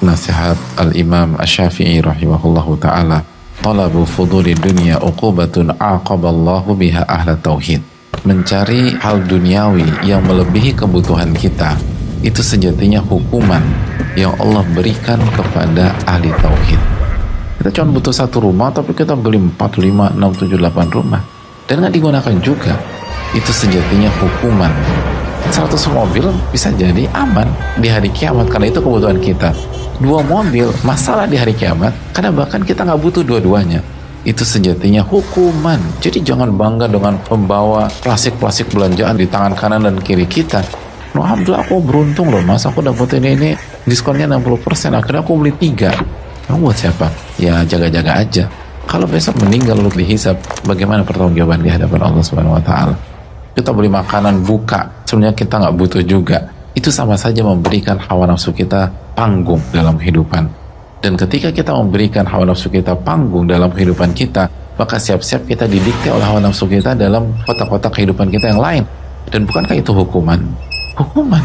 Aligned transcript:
nasihat 0.00 0.56
Al-Imam 0.80 1.36
Asy-Syafi'i 1.36 2.00
rahimahullahu 2.00 2.80
taala. 2.80 3.20
Talabu 3.60 4.08
fuduli 4.08 4.56
dunya 4.56 4.96
uqubatun 4.98 5.76
aqaballahu 5.76 6.72
biha 6.72 7.04
ahla 7.04 7.36
tauhid. 7.36 7.84
Mencari 8.24 8.96
hal 9.02 9.26
duniawi 9.26 10.06
yang 10.06 10.24
melebihi 10.24 10.72
kebutuhan 10.72 11.34
kita 11.36 11.74
itu 12.22 12.38
sejatinya 12.38 13.02
hukuman 13.02 13.60
yang 14.14 14.32
Allah 14.38 14.62
berikan 14.70 15.18
kepada 15.34 15.90
ahli 16.06 16.30
tauhid. 16.38 16.80
Kita 17.58 17.70
cuma 17.78 17.98
butuh 17.98 18.14
satu 18.14 18.42
rumah 18.42 18.70
tapi 18.70 18.94
kita 18.94 19.14
beli 19.18 19.38
4, 19.38 19.58
5, 19.58 20.18
6, 20.18 20.50
7, 20.50 20.58
8 20.58 20.96
rumah. 20.98 21.22
Dan 21.66 21.82
nggak 21.82 21.94
digunakan 21.94 22.34
juga. 22.42 22.74
Itu 23.32 23.50
sejatinya 23.50 24.10
hukuman 24.18 24.70
100 25.50 25.74
mobil 25.90 26.30
bisa 26.54 26.70
jadi 26.70 27.10
aman 27.10 27.48
di 27.80 27.90
hari 27.90 28.12
kiamat 28.14 28.46
karena 28.46 28.70
itu 28.70 28.78
kebutuhan 28.78 29.18
kita. 29.18 29.50
Dua 29.98 30.22
mobil 30.22 30.70
masalah 30.86 31.26
di 31.26 31.34
hari 31.34 31.56
kiamat 31.56 31.90
karena 32.14 32.30
bahkan 32.30 32.62
kita 32.62 32.86
nggak 32.86 33.00
butuh 33.02 33.26
dua-duanya. 33.26 33.82
Itu 34.22 34.46
sejatinya 34.46 35.02
hukuman. 35.02 35.82
Jadi 35.98 36.22
jangan 36.22 36.54
bangga 36.54 36.86
dengan 36.86 37.18
pembawa 37.26 37.90
plastik-plastik 38.06 38.70
belanjaan 38.70 39.18
di 39.18 39.26
tangan 39.26 39.58
kanan 39.58 39.82
dan 39.82 39.98
kiri 39.98 40.30
kita. 40.30 40.62
No, 41.12 41.26
Alhamdulillah 41.26 41.66
aku 41.66 41.82
beruntung 41.82 42.30
loh 42.30 42.40
mas. 42.46 42.62
Aku 42.62 42.80
dapat 42.80 43.18
ini 43.18 43.28
ini 43.34 43.50
diskonnya 43.82 44.30
60% 44.30 44.94
akhirnya 44.94 45.20
aku 45.26 45.34
beli 45.34 45.52
tiga. 45.58 45.90
Kamu 46.46 46.70
buat 46.70 46.78
siapa? 46.78 47.10
ya 47.42 47.66
jaga-jaga 47.66 48.22
aja. 48.22 48.44
Kalau 48.86 49.06
besok 49.06 49.38
meninggal 49.42 49.78
lalu 49.78 50.04
dihisap 50.04 50.38
bagaimana 50.66 51.06
pertanggungjawaban 51.06 51.62
di 51.62 51.70
hadapan 51.70 52.00
Allah 52.02 52.22
Subhanahu 52.22 52.58
Wa 52.58 52.62
Taala? 52.62 52.94
Kita 53.52 53.70
beli 53.74 53.90
makanan 53.90 54.42
buka 54.42 55.01
sebenarnya 55.12 55.36
kita 55.36 55.60
nggak 55.60 55.76
butuh 55.76 56.00
juga 56.00 56.48
itu 56.72 56.88
sama 56.88 57.20
saja 57.20 57.44
memberikan 57.44 58.00
hawa 58.00 58.24
nafsu 58.24 58.48
kita 58.48 58.88
panggung 59.12 59.60
dalam 59.76 60.00
kehidupan. 60.00 60.48
Dan 61.04 61.20
ketika 61.20 61.52
kita 61.52 61.76
memberikan 61.76 62.24
hawa 62.24 62.48
nafsu 62.48 62.72
kita 62.72 62.96
panggung 62.96 63.44
dalam 63.44 63.68
kehidupan 63.68 64.16
kita, 64.16 64.48
maka 64.80 64.96
siap-siap 64.96 65.44
kita 65.44 65.68
didikte 65.68 66.08
oleh 66.08 66.24
hawa 66.24 66.40
nafsu 66.40 66.64
kita 66.64 66.96
dalam 66.96 67.28
kotak-kotak 67.44 67.92
kehidupan 67.92 68.32
kita 68.32 68.56
yang 68.56 68.62
lain. 68.64 68.88
Dan 69.28 69.44
bukankah 69.44 69.76
itu 69.76 69.92
hukuman? 69.92 70.40
Hukuman. 70.96 71.44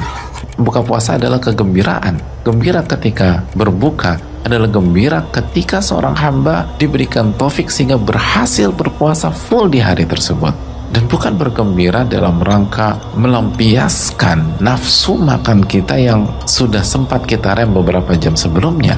Buka 0.56 0.80
puasa 0.80 1.20
adalah 1.20 1.44
kegembiraan. 1.44 2.16
Gembira 2.48 2.80
ketika 2.88 3.44
berbuka 3.52 4.16
adalah 4.48 4.72
gembira 4.72 5.28
ketika 5.36 5.84
seorang 5.84 6.16
hamba 6.16 6.72
diberikan 6.80 7.36
taufik 7.36 7.68
sehingga 7.68 8.00
berhasil 8.00 8.72
berpuasa 8.72 9.28
full 9.28 9.68
di 9.68 9.84
hari 9.84 10.08
tersebut 10.08 10.56
dan 10.92 11.04
bukan 11.12 11.36
bergembira 11.36 12.08
dalam 12.08 12.40
rangka 12.40 12.96
melampiaskan 13.20 14.64
nafsu 14.64 15.20
makan 15.20 15.64
kita 15.68 16.00
yang 16.00 16.26
sudah 16.48 16.82
sempat 16.82 17.28
kita 17.28 17.54
rem 17.54 17.76
beberapa 17.76 18.16
jam 18.16 18.34
sebelumnya. 18.40 18.96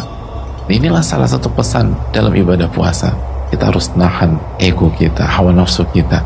Inilah 0.70 1.02
salah 1.02 1.26
satu 1.26 1.50
pesan 1.50 1.98
dalam 2.14 2.30
ibadah 2.30 2.70
puasa. 2.70 3.10
Kita 3.50 3.74
harus 3.74 3.90
nahan 3.98 4.38
ego 4.62 4.94
kita, 4.94 5.26
hawa 5.26 5.50
nafsu 5.50 5.82
kita, 5.90 6.22